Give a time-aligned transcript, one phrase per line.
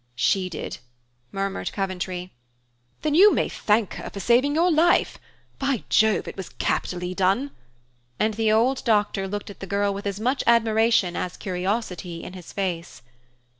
[0.15, 0.79] "She did,"
[1.31, 2.31] murmured Coventry.
[3.03, 5.19] "Then you may thank her for saving your life.
[5.59, 6.27] By Jove!
[6.27, 7.51] It was capitally done";
[8.19, 12.33] and the old doctor looked at the girl with as much admiration as curiosity in
[12.33, 13.03] his face.